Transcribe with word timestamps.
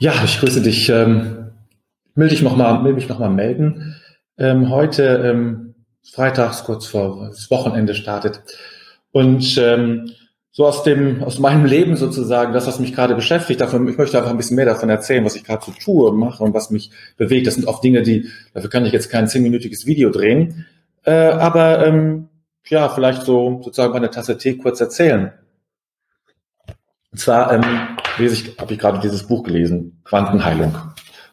Ja, 0.00 0.14
ich 0.24 0.40
grüße 0.40 0.62
dich. 0.62 0.88
Ähm, 0.88 1.50
will, 2.14 2.28
dich 2.28 2.40
noch 2.40 2.56
mal, 2.56 2.82
will 2.84 2.94
mich 2.94 3.10
nochmal 3.10 3.28
melden. 3.28 3.96
Ähm, 4.38 4.70
heute 4.70 5.02
ähm, 5.02 5.74
freitags, 6.02 6.64
kurz 6.64 6.86
vor 6.86 7.28
das 7.28 7.50
Wochenende 7.50 7.94
startet. 7.94 8.40
Und 9.12 9.58
ähm, 9.58 10.10
so 10.52 10.66
aus 10.66 10.84
dem, 10.84 11.22
aus 11.22 11.38
meinem 11.38 11.66
Leben 11.66 11.96
sozusagen, 11.96 12.54
das, 12.54 12.66
was 12.66 12.80
mich 12.80 12.94
gerade 12.94 13.14
beschäftigt, 13.14 13.60
davon, 13.60 13.86
ich 13.88 13.98
möchte 13.98 14.16
einfach 14.16 14.30
ein 14.30 14.38
bisschen 14.38 14.56
mehr 14.56 14.64
davon 14.64 14.88
erzählen, 14.88 15.22
was 15.26 15.36
ich 15.36 15.44
gerade 15.44 15.66
so 15.66 15.72
tue, 15.72 16.12
mache 16.12 16.42
und 16.42 16.54
was 16.54 16.70
mich 16.70 16.90
bewegt. 17.18 17.46
Das 17.46 17.56
sind 17.56 17.66
oft 17.66 17.84
Dinge, 17.84 18.02
die, 18.02 18.26
dafür 18.54 18.70
kann 18.70 18.86
ich 18.86 18.92
jetzt 18.92 19.10
kein 19.10 19.28
zehnminütiges 19.28 19.84
Video 19.84 20.08
drehen. 20.08 20.64
Äh, 21.04 21.12
aber 21.12 21.86
ähm, 21.86 22.30
ja, 22.68 22.88
vielleicht 22.88 23.24
so 23.24 23.60
sozusagen 23.62 23.92
meine 23.92 24.08
Tasse 24.08 24.38
Tee 24.38 24.56
kurz 24.56 24.80
erzählen. 24.80 25.32
Und 27.12 27.18
zwar 27.18 27.52
ähm, 27.52 27.64
lese 28.18 28.34
ich, 28.34 28.58
habe 28.58 28.72
ich 28.72 28.78
gerade 28.78 29.00
dieses 29.00 29.24
Buch 29.24 29.42
gelesen, 29.42 30.00
Quantenheilung 30.04 30.76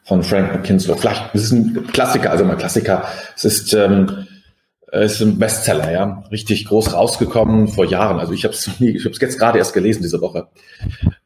von 0.04 0.24
Frank 0.24 0.54
McKinslow. 0.54 0.96
Vielleicht, 0.96 1.36
es 1.36 1.44
ist 1.44 1.52
ein 1.52 1.88
Klassiker, 1.88 2.32
also 2.32 2.46
mal 2.46 2.58
Klassiker. 2.58 3.08
Es 3.36 3.46
ist, 3.46 3.74
ähm, 3.74 4.26
es 4.90 5.16
ist 5.16 5.22
ein 5.22 5.38
Bestseller, 5.38 5.92
ja, 5.92 6.24
richtig 6.32 6.66
groß 6.66 6.94
rausgekommen 6.94 7.68
vor 7.68 7.86
Jahren. 7.86 8.20
Also 8.20 8.34
ich 8.34 8.44
habe 8.46 8.54
es 8.54 8.68
nie, 8.80 8.92
ich 8.92 9.04
habe 9.04 9.14
es 9.14 9.22
jetzt 9.22 9.38
gerade 9.38 9.60
erst 9.60 9.74
gelesen 9.74 10.02
diese 10.02 10.22
Woche. 10.22 10.48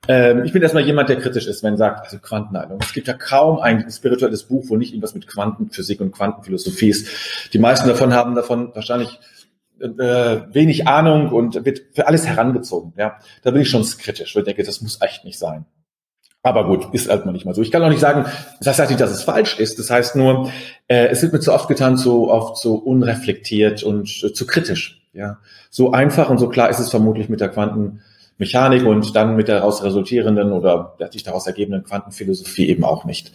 Ähm, 0.08 0.44
ich 0.44 0.52
bin 0.52 0.62
erstmal 0.62 0.86
jemand, 0.86 1.08
der 1.08 1.18
kritisch 1.18 1.48
ist, 1.48 1.64
wenn 1.64 1.78
sagt, 1.78 2.04
also 2.04 2.18
Quantenheilung. 2.18 2.80
Es 2.82 2.92
gibt 2.92 3.08
ja 3.08 3.14
kaum 3.14 3.60
ein 3.60 3.90
spirituelles 3.90 4.44
Buch, 4.44 4.66
wo 4.68 4.76
nicht 4.76 4.92
irgendwas 4.92 5.14
mit 5.14 5.28
Quantenphysik 5.28 6.02
und 6.02 6.12
Quantenphilosophie 6.12 6.90
ist. 6.90 7.08
Die 7.54 7.60
meisten 7.60 7.88
davon 7.88 8.14
haben 8.14 8.36
davon 8.36 8.72
wahrscheinlich 8.74 9.20
äh, 9.82 10.54
wenig 10.54 10.88
Ahnung 10.88 11.30
und 11.30 11.66
wird 11.66 11.82
für 11.94 12.08
alles 12.08 12.28
herangezogen. 12.28 12.94
Ja, 12.98 13.18
da 13.44 13.52
bin 13.52 13.62
ich 13.62 13.70
schon 13.70 13.84
kritisch, 13.84 14.36
weil 14.36 14.42
ich 14.42 14.46
denke, 14.46 14.64
das 14.64 14.82
muss 14.82 15.02
echt 15.02 15.26
nicht 15.26 15.40
sein. 15.40 15.66
Aber 16.44 16.66
gut, 16.66 16.94
ist 16.94 17.10
halt 17.10 17.26
mal 17.26 17.34
nicht 17.34 17.46
mal 17.46 17.54
so. 17.54 17.62
Ich 17.62 17.72
kann 17.72 17.84
auch 17.84 17.90
nicht 17.90 18.00
sagen, 18.00 18.26
das 18.62 18.80
heißt 18.80 18.90
nicht, 18.90 19.02
dass 19.02 19.12
es 19.12 19.24
falsch 19.24 19.60
ist. 19.60 19.78
Das 19.78 19.92
heißt 19.92 20.16
nur, 20.16 20.50
äh, 20.88 21.08
es 21.08 21.22
wird 21.22 21.34
mir 21.34 21.40
zu 21.40 21.54
oft 21.54 21.68
getan, 21.68 21.98
so 21.98 22.32
oft 22.32 22.58
so 22.58 22.76
unreflektiert 22.76 23.84
und 23.84 24.24
äh, 24.24 24.34
zu 24.34 24.48
kritisch. 24.48 25.02
Ja, 25.14 25.40
so 25.70 25.92
einfach 25.92 26.30
und 26.30 26.38
so 26.38 26.48
klar 26.48 26.70
ist 26.70 26.80
es 26.80 26.90
vermutlich 26.90 27.28
mit 27.28 27.42
der 27.42 27.50
Quanten 27.50 28.02
Mechanik 28.42 28.86
und 28.86 29.16
dann 29.16 29.36
mit 29.36 29.48
daraus 29.48 29.84
resultierenden 29.84 30.52
oder 30.52 30.98
sich 31.12 31.22
daraus 31.22 31.46
ergebenden 31.46 31.84
Quantenphilosophie 31.84 32.68
eben 32.68 32.84
auch 32.84 33.06
nicht. 33.06 33.32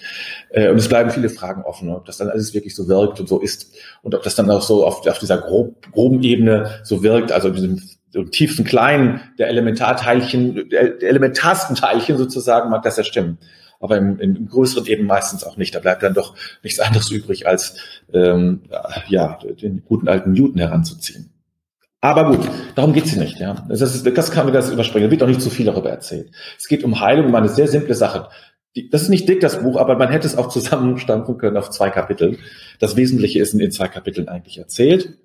Äh, 0.50 0.68
und 0.68 0.78
es 0.78 0.88
bleiben 0.88 1.10
viele 1.10 1.30
Fragen 1.30 1.62
offen, 1.62 1.88
ob 1.90 2.04
das 2.04 2.18
dann 2.18 2.28
alles 2.28 2.52
wirklich 2.52 2.74
so 2.74 2.88
wirkt 2.88 3.20
und 3.20 3.28
so 3.28 3.40
ist 3.40 3.72
und 4.02 4.14
ob 4.14 4.22
das 4.24 4.34
dann 4.34 4.50
auch 4.50 4.62
so 4.62 4.84
auf, 4.84 5.06
auf 5.06 5.18
dieser 5.18 5.38
grob, 5.38 5.90
groben 5.92 6.22
Ebene 6.22 6.80
so 6.82 7.04
wirkt, 7.04 7.30
also 7.30 7.50
diesem 7.50 7.80
so 8.10 8.24
tiefsten 8.24 8.64
Kleinen 8.64 9.20
der 9.38 9.48
Elementarteilchen, 9.48 10.68
der 10.70 11.00
elementarsten 11.02 11.76
Teilchen 11.76 12.18
sozusagen, 12.18 12.70
mag 12.70 12.82
das 12.82 12.96
ja 12.96 13.04
stimmen. 13.04 13.38
Aber 13.78 13.96
im, 13.96 14.18
im 14.18 14.48
größeren 14.48 14.86
eben 14.86 15.06
meistens 15.06 15.44
auch 15.44 15.56
nicht. 15.56 15.74
Da 15.74 15.80
bleibt 15.80 16.02
dann 16.02 16.14
doch 16.14 16.34
nichts 16.62 16.80
anderes 16.80 17.10
übrig, 17.10 17.46
als 17.46 17.76
ähm, 18.12 18.62
ja, 19.08 19.38
den 19.62 19.84
guten 19.84 20.08
alten 20.08 20.32
Newton 20.32 20.58
heranzuziehen. 20.58 21.35
Aber 22.06 22.36
gut, 22.36 22.48
darum 22.76 22.92
geht's 22.92 23.10
hier 23.10 23.20
nicht. 23.20 23.40
Ja. 23.40 23.66
Das, 23.68 23.80
ist, 23.80 24.06
das 24.06 24.30
kann 24.30 24.44
man 24.44 24.54
das 24.54 24.70
überspringen. 24.70 25.08
Da 25.08 25.10
wird 25.10 25.24
auch 25.24 25.26
nicht 25.26 25.42
zu 25.42 25.50
viel 25.50 25.66
darüber 25.66 25.90
erzählt. 25.90 26.30
Es 26.56 26.68
geht 26.68 26.84
um 26.84 27.00
Heilung, 27.00 27.26
um 27.26 27.34
eine 27.34 27.48
sehr 27.48 27.66
simple 27.66 27.96
Sache. 27.96 28.28
Das 28.92 29.02
ist 29.02 29.08
nicht 29.08 29.28
dick, 29.28 29.40
das 29.40 29.60
Buch, 29.60 29.76
aber 29.76 29.96
man 29.96 30.10
hätte 30.10 30.24
es 30.24 30.38
auch 30.38 30.48
zusammenstampfen 30.48 31.36
können 31.36 31.56
auf 31.56 31.70
zwei 31.70 31.90
Kapitel. 31.90 32.38
Das 32.78 32.94
Wesentliche 32.94 33.40
ist 33.40 33.54
in 33.54 33.72
zwei 33.72 33.88
Kapiteln 33.88 34.28
eigentlich 34.28 34.56
erzählt. 34.58 35.18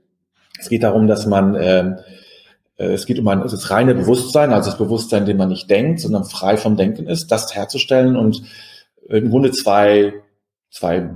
Es 0.59 0.69
geht 0.69 0.81
darum, 0.81 1.05
dass 1.05 1.27
man, 1.27 1.55
ähm, 1.55 1.99
äh, 2.77 2.85
es 2.93 3.05
geht 3.05 3.19
um 3.19 3.27
ein, 3.27 3.41
das 3.41 3.69
reine 3.69 3.93
Bewusstsein, 3.93 4.52
also 4.52 4.71
das 4.71 4.79
Bewusstsein, 4.79 5.27
dem 5.27 5.37
man 5.37 5.49
nicht 5.49 5.69
denkt, 5.69 5.99
sondern 5.99 6.23
frei 6.23 6.57
vom 6.57 6.77
Denken 6.77 7.05
ist, 7.05 7.27
das 7.27 7.53
herzustellen 7.53 8.15
und 8.15 8.41
im 9.08 9.30
Grunde 9.30 9.52
zwei, 9.52 10.14
zwei 10.71 11.11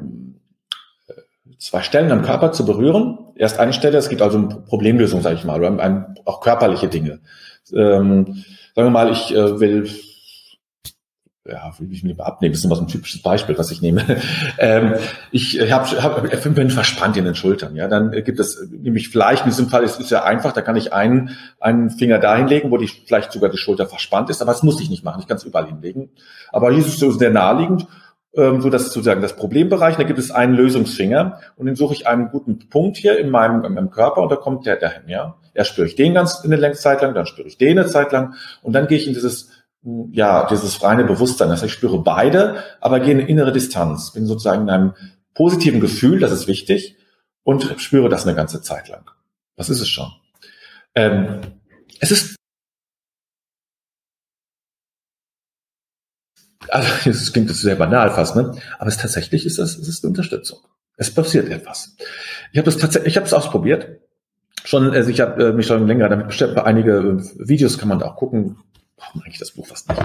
zwei 1.57 1.81
Stellen 1.81 2.11
am 2.11 2.21
Körper 2.21 2.51
zu 2.51 2.65
berühren. 2.65 3.17
Erst 3.35 3.59
eine 3.59 3.73
Stelle, 3.73 3.97
es 3.97 4.09
geht 4.09 4.21
also 4.21 4.37
um 4.37 4.65
Problemlösung, 4.65 5.21
sage 5.21 5.35
ich 5.35 5.43
mal, 5.43 5.59
oder 5.59 5.69
um, 5.69 6.15
auch 6.25 6.41
körperliche 6.41 6.87
Dinge. 6.87 7.19
Ähm, 7.73 8.43
sagen 8.75 8.87
wir 8.87 8.89
mal, 8.89 9.11
ich 9.11 9.35
äh, 9.35 9.59
will 9.59 9.89
ja, 11.47 11.71
will 11.77 11.91
ich 11.91 12.03
mir 12.03 12.19
abnehmen, 12.19 12.53
das 12.53 12.59
ist 12.59 12.65
immer 12.65 12.75
so 12.75 12.81
ein 12.81 12.87
typisches 12.87 13.21
Beispiel, 13.21 13.57
was 13.57 13.69
ich 13.69 13.81
nehme. 13.81 14.03
ähm, 14.57 14.95
ich 15.31 15.59
hab, 15.71 15.85
hab, 16.01 16.55
bin 16.55 16.69
verspannt 16.71 17.17
in 17.17 17.25
den 17.25 17.35
Schultern, 17.35 17.75
ja, 17.75 17.87
dann 17.87 18.11
gibt 18.23 18.39
es 18.39 18.67
nämlich 18.71 19.09
vielleicht, 19.09 19.43
in 19.43 19.51
diesem 19.51 19.69
Fall 19.69 19.83
ist 19.83 19.99
es 19.99 20.09
ja 20.09 20.23
einfach, 20.23 20.53
da 20.53 20.61
kann 20.61 20.75
ich 20.75 20.91
einen, 20.91 21.37
einen 21.59 21.91
Finger 21.91 22.17
dahin 22.17 22.47
legen, 22.47 22.71
wo 22.71 22.77
die, 22.77 22.87
vielleicht 22.87 23.31
sogar 23.31 23.51
die 23.51 23.57
Schulter 23.57 23.85
verspannt 23.85 24.29
ist, 24.31 24.41
aber 24.41 24.53
das 24.53 24.63
muss 24.63 24.81
ich 24.81 24.89
nicht 24.89 25.03
machen, 25.03 25.21
ich 25.21 25.27
kann 25.27 25.37
es 25.37 25.43
überall 25.43 25.67
hinlegen. 25.67 26.09
Aber 26.51 26.71
hier 26.71 26.79
ist 26.79 26.87
es 26.87 26.99
so 26.99 27.11
sehr 27.11 27.29
naheliegend 27.29 27.85
ähm, 28.37 28.61
so 28.61 28.69
dass 28.69 28.85
sozusagen 28.85 29.21
das 29.21 29.35
Problembereich, 29.35 29.95
da 29.95 30.03
gibt 30.03 30.19
es 30.19 30.31
einen 30.31 30.53
Lösungsfinger 30.53 31.39
und 31.55 31.65
den 31.65 31.75
suche 31.75 31.93
ich 31.93 32.07
einen 32.07 32.29
guten 32.29 32.69
Punkt 32.69 32.97
hier 32.97 33.17
in 33.19 33.29
meinem, 33.29 33.63
in 33.63 33.73
meinem 33.73 33.89
Körper 33.89 34.21
und 34.21 34.31
da 34.31 34.35
kommt 34.35 34.65
der 34.65 34.75
dahin, 34.75 35.07
ja. 35.07 35.35
Erst 35.53 35.71
spüre 35.71 35.87
ich 35.87 35.95
den 35.95 36.13
ganz 36.13 36.43
in 36.43 36.53
eine 36.53 36.73
Zeit 36.73 37.01
lang, 37.01 37.13
dann 37.13 37.25
spüre 37.25 37.47
ich 37.47 37.57
den 37.57 37.79
eine 37.79 37.87
Zeit 37.87 38.11
lang 38.11 38.33
und 38.61 38.73
dann 38.73 38.87
gehe 38.87 38.97
ich 38.97 39.07
in 39.07 39.13
dieses, 39.13 39.51
ja, 40.11 40.47
dieses 40.47 40.83
reine 40.83 41.05
Bewusstsein. 41.05 41.49
Das 41.49 41.61
heißt, 41.61 41.71
ich 41.71 41.73
spüre 41.73 42.03
beide, 42.03 42.57
aber 42.81 42.99
gehe 42.99 43.13
in 43.13 43.19
eine 43.19 43.29
innere 43.29 43.53
Distanz, 43.53 44.11
bin 44.11 44.25
sozusagen 44.25 44.63
in 44.63 44.69
einem 44.69 44.93
positiven 45.33 45.79
Gefühl, 45.79 46.19
das 46.19 46.31
ist 46.31 46.47
wichtig 46.47 46.97
und 47.43 47.75
spüre 47.77 48.09
das 48.09 48.25
eine 48.25 48.35
ganze 48.35 48.61
Zeit 48.61 48.89
lang. 48.89 49.09
Was 49.55 49.69
ist 49.69 49.79
es 49.79 49.87
schon? 49.87 50.11
Ähm, 50.95 51.41
es 51.99 52.11
ist 52.11 52.35
also 56.69 56.87
es 57.09 57.33
klingt 57.33 57.49
jetzt 57.49 57.61
sehr 57.61 57.75
banal 57.75 58.11
fast, 58.11 58.35
ne? 58.35 58.53
Aber 58.79 58.87
es 58.87 58.97
tatsächlich 58.97 59.45
ist 59.45 59.59
es, 59.59 59.77
es 59.77 59.87
ist 59.87 60.03
eine 60.03 60.09
Unterstützung. 60.09 60.59
Es 60.97 61.13
passiert 61.13 61.49
etwas. 61.49 61.95
Ich 62.51 62.57
habe 62.57 62.65
das 62.65 62.77
tatsächlich, 62.77 63.11
ich 63.11 63.17
habe 63.17 63.27
es 63.27 63.33
ausprobiert. 63.33 63.99
Schon, 64.63 64.91
also 64.91 65.09
ich 65.09 65.21
habe 65.21 65.49
äh, 65.49 65.53
mich 65.53 65.67
schon 65.67 65.87
länger 65.87 66.09
damit 66.09 66.27
beschäftigt. 66.27 66.65
Einige 66.65 66.97
äh, 66.97 67.47
Videos 67.47 67.77
kann 67.77 67.89
man 67.89 67.99
da 67.99 68.07
auch 68.07 68.15
gucken. 68.15 68.57
Warum 68.97 69.21
eigentlich 69.21 69.39
das 69.39 69.51
Buch 69.51 69.67
fast 69.67 69.89
nicht? 69.89 70.01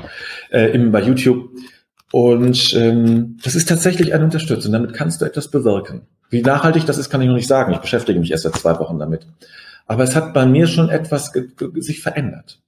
Äh, 0.51 0.75
eben 0.75 0.93
bei 0.93 1.01
YouTube. 1.01 1.51
Und 2.13 2.75
ähm, 2.75 3.39
das 3.45 3.55
ist 3.55 3.69
tatsächlich 3.69 4.13
eine 4.13 4.25
Unterstützung. 4.25 4.73
Damit 4.73 4.93
kannst 4.95 5.21
du 5.21 5.25
etwas 5.25 5.49
bewirken. 5.49 6.03
Wie 6.29 6.43
nachhaltig 6.43 6.85
das 6.87 6.99
ist, 6.99 7.09
kann 7.09 7.23
ich 7.23 7.29
noch 7.29 7.35
nicht 7.35 7.49
sagen. 7.49 7.73
Ich 7.73 7.79
beschäftige 7.79 8.19
mich 8.19 8.33
erst 8.33 8.43
seit 8.43 8.57
zwei 8.57 8.79
Wochen 8.79 8.99
damit. 8.99 9.27
Aber 9.87 10.03
es 10.03 10.15
hat 10.15 10.35
bei 10.35 10.45
mir 10.47 10.67
schon 10.67 10.89
etwas 10.89 11.33
sich 11.77 12.03
verändert. 12.03 12.61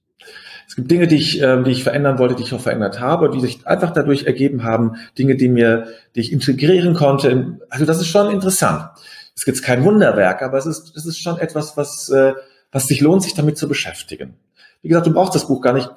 Es 0.67 0.75
gibt 0.75 0.89
Dinge, 0.89 1.07
die 1.07 1.17
ich, 1.17 1.41
äh, 1.41 1.61
die 1.63 1.71
ich 1.71 1.83
verändern 1.83 2.19
wollte, 2.19 2.35
die 2.35 2.43
ich 2.43 2.53
auch 2.53 2.61
verändert 2.61 2.99
habe, 2.99 3.29
die 3.29 3.39
sich 3.39 3.65
einfach 3.67 3.91
dadurch 3.91 4.25
ergeben 4.25 4.63
haben, 4.63 4.95
Dinge, 5.17 5.35
die 5.35 5.49
mir, 5.49 5.87
die 6.15 6.21
ich 6.21 6.31
integrieren 6.31 6.93
konnte. 6.93 7.59
Also 7.69 7.85
das 7.85 7.99
ist 7.99 8.07
schon 8.07 8.31
interessant. 8.31 8.89
Es 9.35 9.45
gibt 9.45 9.61
kein 9.63 9.83
Wunderwerk, 9.83 10.41
aber 10.41 10.57
es 10.57 10.65
ist, 10.65 10.95
es 10.95 11.05
ist 11.05 11.19
schon 11.19 11.37
etwas, 11.37 11.77
was, 11.77 12.09
äh, 12.09 12.33
was 12.71 12.87
sich 12.87 13.01
lohnt, 13.01 13.23
sich 13.23 13.33
damit 13.33 13.57
zu 13.57 13.67
beschäftigen. 13.67 14.35
Wie 14.83 14.89
gesagt, 14.89 15.07
du 15.07 15.13
brauchst 15.13 15.33
das 15.33 15.47
Buch 15.47 15.61
gar 15.61 15.71
nicht. 15.71 15.89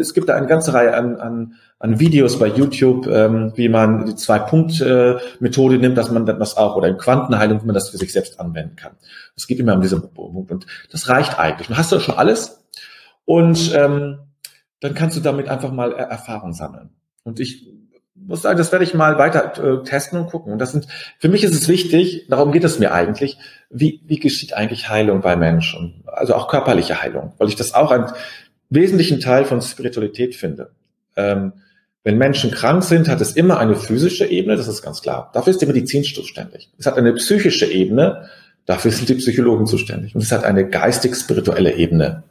Es 0.00 0.12
gibt 0.12 0.28
da 0.28 0.34
eine 0.34 0.48
ganze 0.48 0.74
Reihe 0.74 0.94
an, 0.94 1.16
an, 1.16 1.54
an 1.78 2.00
Videos 2.00 2.40
bei 2.40 2.48
YouTube, 2.48 3.06
ähm, 3.06 3.52
wie 3.54 3.68
man 3.68 4.04
die 4.04 4.16
Zwei-Punkt-Methode 4.16 5.78
nimmt, 5.78 5.96
dass 5.96 6.10
man 6.10 6.26
das 6.26 6.56
auch, 6.56 6.74
oder 6.74 6.88
in 6.88 6.98
Quantenheilung, 6.98 7.62
wie 7.62 7.66
man 7.66 7.74
das 7.74 7.90
für 7.90 7.98
sich 7.98 8.12
selbst 8.12 8.40
anwenden 8.40 8.74
kann. 8.74 8.92
Es 9.36 9.46
geht 9.46 9.60
immer 9.60 9.74
um 9.74 9.80
diesen 9.80 10.02
Punkt. 10.12 10.50
Und 10.50 10.66
das 10.90 11.08
reicht 11.08 11.38
eigentlich. 11.38 11.68
Hast 11.70 11.92
du 11.92 12.00
schon 12.00 12.16
alles. 12.16 12.64
Und 13.26 13.74
ähm, 13.74 14.18
dann 14.80 14.94
kannst 14.94 15.16
du 15.16 15.20
damit 15.20 15.48
einfach 15.48 15.72
mal 15.72 15.92
Erfahrung 15.92 16.54
sammeln. 16.54 16.90
Und 17.24 17.40
ich 17.40 17.66
muss 18.14 18.42
sagen, 18.42 18.56
das 18.56 18.72
werde 18.72 18.84
ich 18.84 18.94
mal 18.94 19.18
weiter 19.18 19.52
äh, 19.62 19.84
testen 19.84 20.18
und 20.18 20.28
gucken. 20.28 20.52
Und 20.52 20.58
das 20.58 20.72
sind, 20.72 20.86
für 21.18 21.28
mich 21.28 21.44
ist 21.44 21.54
es 21.54 21.68
wichtig, 21.68 22.26
darum 22.28 22.52
geht 22.52 22.64
es 22.64 22.78
mir 22.78 22.92
eigentlich, 22.92 23.36
wie, 23.68 24.00
wie 24.06 24.18
geschieht 24.18 24.54
eigentlich 24.54 24.88
Heilung 24.88 25.20
bei 25.20 25.36
Menschen? 25.36 26.04
Also 26.06 26.34
auch 26.34 26.48
körperliche 26.48 27.02
Heilung, 27.02 27.32
weil 27.38 27.48
ich 27.48 27.56
das 27.56 27.74
auch 27.74 27.90
einen 27.90 28.06
wesentlichen 28.70 29.20
Teil 29.20 29.44
von 29.44 29.60
Spiritualität 29.60 30.34
finde. 30.34 30.70
Ähm, 31.16 31.52
wenn 32.04 32.18
Menschen 32.18 32.52
krank 32.52 32.84
sind, 32.84 33.08
hat 33.08 33.20
es 33.20 33.32
immer 33.32 33.58
eine 33.58 33.74
physische 33.74 34.26
Ebene, 34.26 34.56
das 34.56 34.68
ist 34.68 34.82
ganz 34.82 35.02
klar. 35.02 35.30
Dafür 35.34 35.50
ist 35.50 35.60
die 35.60 35.66
Medizin 35.66 36.04
zuständig. 36.04 36.70
Es 36.78 36.86
hat 36.86 36.96
eine 36.96 37.12
psychische 37.14 37.66
Ebene, 37.66 38.28
dafür 38.64 38.92
sind 38.92 39.08
die 39.08 39.14
Psychologen 39.14 39.66
zuständig. 39.66 40.14
Und 40.14 40.22
es 40.22 40.30
hat 40.30 40.44
eine 40.44 40.68
geistig-spirituelle 40.68 41.74
Ebene 41.74 42.22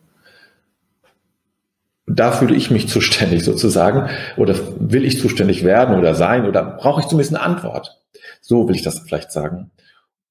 da 2.15 2.31
fühle 2.31 2.55
ich 2.55 2.71
mich 2.71 2.87
zuständig 2.87 3.43
sozusagen 3.43 4.09
oder 4.37 4.55
will 4.79 5.05
ich 5.05 5.19
zuständig 5.19 5.63
werden 5.63 5.97
oder 5.97 6.15
sein 6.15 6.45
oder 6.45 6.63
brauche 6.63 7.01
ich 7.01 7.07
zumindest 7.07 7.35
eine 7.35 7.43
Antwort. 7.43 8.01
So 8.41 8.67
will 8.67 8.75
ich 8.75 8.83
das 8.83 8.99
vielleicht 8.99 9.31
sagen. 9.31 9.71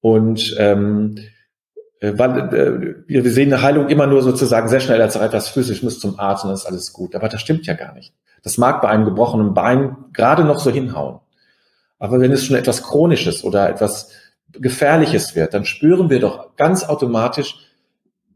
Und 0.01 0.55
ähm, 0.57 1.15
äh, 1.99 2.13
weil 2.17 2.53
äh, 2.53 2.95
wir 3.07 3.31
sehen 3.31 3.53
eine 3.53 3.61
Heilung 3.61 3.89
immer 3.89 4.07
nur 4.07 4.21
sozusagen 4.21 4.67
sehr 4.67 4.79
schnell 4.79 5.01
als 5.01 5.15
etwas 5.15 5.49
physisch, 5.49 5.83
muss 5.83 5.99
zum 5.99 6.19
Arzt 6.19 6.43
und 6.43 6.49
dann 6.49 6.55
ist 6.55 6.65
alles 6.65 6.93
gut. 6.93 7.15
Aber 7.15 7.29
das 7.29 7.41
stimmt 7.41 7.65
ja 7.65 7.73
gar 7.73 7.93
nicht. 7.93 8.13
Das 8.43 8.57
mag 8.57 8.81
bei 8.81 8.89
einem 8.89 9.05
gebrochenen 9.05 9.53
Bein 9.53 9.97
gerade 10.13 10.43
noch 10.43 10.59
so 10.59 10.69
hinhauen. 10.69 11.19
Aber 11.97 12.19
wenn 12.19 12.31
es 12.31 12.45
schon 12.45 12.55
etwas 12.55 12.83
Chronisches 12.83 13.43
oder 13.43 13.69
etwas 13.69 14.11
Gefährliches 14.51 15.35
wird, 15.35 15.53
dann 15.53 15.65
spüren 15.65 16.09
wir 16.09 16.19
doch 16.19 16.55
ganz 16.55 16.83
automatisch, 16.83 17.55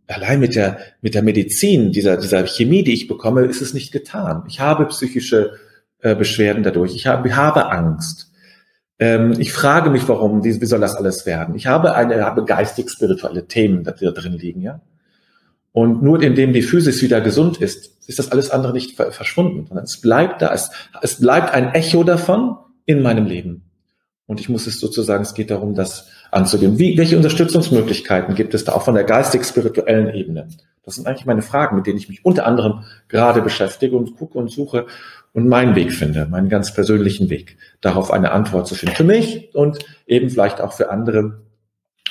allein 0.10 0.40
mit 0.40 0.56
der, 0.56 0.78
mit 1.02 1.14
der 1.16 1.24
Medizin, 1.24 1.92
dieser, 1.92 2.18
dieser 2.18 2.46
Chemie, 2.48 2.84
die 2.84 2.94
ich 2.94 3.08
bekomme, 3.08 3.46
ist 3.46 3.62
es 3.62 3.74
nicht 3.74 3.92
getan. 3.92 4.44
Ich 4.48 4.60
habe 4.60 4.86
psychische 4.88 5.54
äh, 6.02 6.16
Beschwerden 6.16 6.64
dadurch. 6.64 6.96
Ich 6.96 7.08
habe, 7.08 7.36
habe 7.36 7.72
Angst. 7.72 8.32
Ähm, 8.98 9.34
ich 9.38 9.54
frage 9.54 9.90
mich, 9.90 10.08
warum, 10.08 10.44
wie, 10.44 10.60
wie 10.60 10.66
soll 10.66 10.82
das 10.82 10.96
alles 10.96 11.26
werden? 11.26 11.56
Ich 11.56 11.68
habe 11.68 11.96
eine, 11.96 12.24
habe 12.24 12.44
geistig-spirituelle 12.44 13.48
Themen, 13.48 13.84
die 13.84 14.06
da 14.06 14.12
drin 14.12 14.34
liegen, 14.34 14.62
ja. 14.62 14.82
Und 15.72 16.02
nur 16.02 16.22
indem 16.22 16.52
die 16.52 16.64
Physis 16.64 17.02
wieder 17.04 17.22
gesund 17.22 17.58
ist, 17.58 17.98
ist 18.08 18.18
das 18.18 18.32
alles 18.32 18.50
andere 18.50 18.74
nicht 18.74 18.96
verschwunden, 18.96 19.68
sondern 19.68 19.86
es 19.86 20.02
bleibt 20.02 20.42
da. 20.42 20.52
Es, 20.52 20.72
es 21.02 21.20
bleibt 21.20 21.54
ein 21.54 21.74
Echo 21.76 22.04
davon 22.04 22.58
in 22.86 23.04
meinem 23.04 23.28
Leben. 23.28 23.69
Und 24.30 24.40
ich 24.40 24.48
muss 24.48 24.68
es 24.68 24.80
sozusagen, 24.80 25.24
es 25.24 25.34
geht 25.34 25.50
darum, 25.50 25.74
das 25.74 26.08
anzugehen. 26.30 26.78
Wie, 26.78 26.96
welche 27.00 27.18
Unterstützungsmöglichkeiten 27.18 28.36
gibt 28.36 28.54
es 28.54 28.64
da 28.64 28.74
auch 28.74 28.84
von 28.84 28.94
der 28.94 29.04
geistig-spirituellen 29.04 30.14
Ebene? 30.14 30.48
Das 30.86 30.94
sind 30.94 31.08
eigentlich 31.08 31.26
meine 31.26 31.42
Fragen, 31.42 31.76
mit 31.76 31.88
denen 31.88 31.98
ich 31.98 32.10
mich 32.10 32.24
unter 32.24 32.46
anderem 32.46 32.84
gerade 33.08 33.42
beschäftige 33.42 33.98
und 33.98 34.16
gucke 34.18 34.38
und 34.38 34.52
suche 34.52 34.86
und 35.34 35.48
meinen 35.48 35.74
Weg 35.74 35.92
finde, 35.92 36.28
meinen 36.28 36.48
ganz 36.48 36.76
persönlichen 36.76 37.32
Weg, 37.32 37.58
darauf 37.82 38.12
eine 38.12 38.32
Antwort 38.32 38.68
zu 38.68 38.76
finden. 38.76 38.96
Für 38.96 39.04
mich 39.04 39.50
und 39.56 39.80
eben 40.06 40.30
vielleicht 40.30 40.62
auch 40.62 40.74
für 40.74 40.92
andere, 40.92 41.42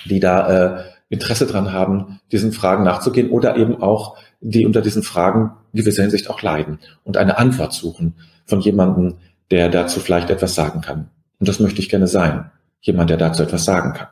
die 0.04 0.18
da 0.18 0.80
äh, 0.80 0.84
Interesse 1.10 1.46
dran 1.46 1.72
haben, 1.72 2.18
diesen 2.32 2.50
Fragen 2.50 2.82
nachzugehen 2.82 3.30
oder 3.30 3.56
eben 3.56 3.80
auch 3.80 4.18
die 4.40 4.66
unter 4.66 4.82
diesen 4.82 5.04
Fragen 5.04 5.52
gewisser 5.72 6.02
Hinsicht 6.02 6.28
auch 6.28 6.42
leiden 6.42 6.80
und 7.04 7.16
eine 7.16 7.38
Antwort 7.38 7.74
suchen 7.74 8.14
von 8.44 8.58
jemandem, 8.58 9.18
der 9.52 9.68
dazu 9.68 10.00
vielleicht 10.00 10.30
etwas 10.30 10.56
sagen 10.56 10.80
kann. 10.80 11.10
Und 11.38 11.48
das 11.48 11.60
möchte 11.60 11.80
ich 11.80 11.88
gerne 11.88 12.06
sein. 12.06 12.50
Jemand, 12.80 13.10
der 13.10 13.16
dazu 13.16 13.42
etwas 13.42 13.64
sagen 13.64 13.92
kann. 13.94 14.08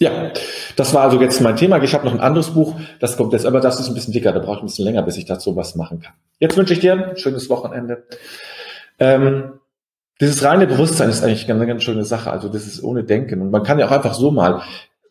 Ja, 0.00 0.32
das 0.76 0.94
war 0.94 1.02
also 1.02 1.20
jetzt 1.20 1.40
mein 1.40 1.56
Thema. 1.56 1.82
Ich 1.82 1.94
habe 1.94 2.04
noch 2.04 2.12
ein 2.12 2.20
anderes 2.20 2.50
Buch, 2.50 2.74
das 2.98 3.16
kommt 3.16 3.32
jetzt, 3.34 3.46
aber 3.46 3.60
das 3.60 3.78
ist 3.78 3.88
ein 3.88 3.94
bisschen 3.94 4.12
dicker, 4.12 4.32
da 4.32 4.40
brauche 4.40 4.56
ich 4.56 4.62
ein 4.62 4.66
bisschen 4.66 4.84
länger, 4.84 5.02
bis 5.02 5.16
ich 5.16 5.26
dazu 5.26 5.54
was 5.54 5.76
machen 5.76 6.00
kann. 6.00 6.14
Jetzt 6.38 6.56
wünsche 6.56 6.72
ich 6.72 6.80
dir 6.80 6.92
ein 6.92 7.16
schönes 7.16 7.48
Wochenende. 7.48 8.04
Ähm, 8.98 9.60
dieses 10.20 10.42
reine 10.44 10.66
Bewusstsein 10.66 11.08
ist 11.08 11.22
eigentlich 11.22 11.50
eine 11.50 11.66
ganz 11.66 11.82
schöne 11.82 12.04
Sache. 12.04 12.30
Also 12.30 12.48
das 12.48 12.66
ist 12.66 12.82
ohne 12.82 13.04
Denken. 13.04 13.42
Und 13.42 13.50
man 13.50 13.62
kann 13.62 13.78
ja 13.78 13.86
auch 13.86 13.90
einfach 13.90 14.14
so 14.14 14.30
mal, 14.30 14.62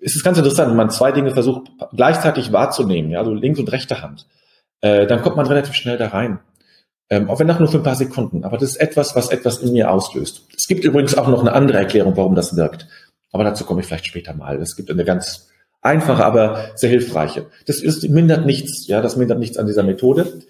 es 0.01 0.15
ist 0.15 0.24
ganz 0.24 0.38
interessant, 0.38 0.69
wenn 0.69 0.77
man 0.77 0.89
zwei 0.89 1.12
Dinge 1.12 1.31
versucht 1.31 1.71
gleichzeitig 1.95 2.51
wahrzunehmen, 2.51 3.12
ja, 3.12 3.19
also 3.19 3.33
links 3.33 3.59
und 3.59 3.71
rechte 3.71 4.01
Hand, 4.01 4.27
äh, 4.81 5.06
dann 5.07 5.21
kommt 5.21 5.38
man 5.38 5.45
relativ 5.45 5.74
schnell 5.74 5.97
da 5.97 6.07
rein. 6.07 6.39
Ähm, 7.12 7.30
auch 7.30 7.40
wenn 7.40 7.48
nach 7.48 7.60
nur 7.60 7.68
für 7.68 7.78
ein 7.78 7.84
paar 7.84 7.96
Sekunden. 7.96 8.46
Aber 8.46 8.58
das 8.58 8.69
ist 8.69 8.75
etwas, 8.78 9.18
was 9.18 9.30
etwas 9.30 9.58
in 9.58 9.74
mir 9.74 9.92
auslöst. 9.92 10.48
Es 10.56 10.66
gibt 10.68 10.86
übrigens 10.86 11.18
auch 11.18 11.28
noch 11.28 11.42
eine 11.42 11.52
andere 11.52 11.78
Erklärung, 11.78 12.16
warum 12.16 12.36
das 12.36 12.56
wirkt. 12.56 12.88
Aber 13.34 13.44
dazu 13.44 13.66
komme 13.66 13.81
ich 13.81 13.88
vielleicht 13.88 14.08
später 14.08 14.34
mal. 14.34 14.62
Es 14.62 14.78
gibt 14.78 14.90
eine 14.90 15.04
ganz 15.04 15.50
einfache, 15.81 16.25
aber 16.25 16.72
sehr 16.75 16.90
hilfreiche. 16.90 17.48
Das 17.66 17.81
ist, 17.81 18.08
mindert 18.10 18.46
nichts, 18.46 18.88
ja, 18.88 19.02
das 19.02 19.18
mindert 19.18 19.40
nichts 19.40 19.58
an 19.58 19.68
dieser 19.68 19.84
Methode, 19.84 20.42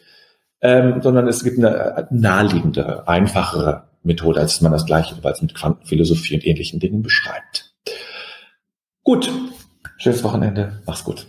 ähm, 0.61 1.01
sondern 1.01 1.27
es 1.27 1.43
gibt 1.43 1.57
eine 1.57 2.07
naheliegende, 2.11 3.07
einfachere 3.07 3.87
Methode, 4.03 4.39
als 4.39 4.61
man 4.61 4.71
das 4.71 4.85
gleiche 4.85 5.15
jeweils 5.15 5.41
mit 5.41 5.55
Quantenphilosophie 5.55 6.35
und 6.35 6.45
ähnlichen 6.45 6.79
Dingen 6.79 7.01
beschreibt. 7.01 7.73
Gut, 9.03 9.31
schönes 9.97 10.23
Wochenende, 10.23 10.79
mach's 10.85 11.03
gut. 11.03 11.25